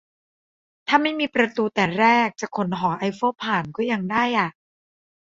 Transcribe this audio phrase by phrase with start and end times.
[0.87, 4.49] ถ้าไม่มีประตูแต่แรก จะขนหอไอเฟลผ่านก็ยังได้อะ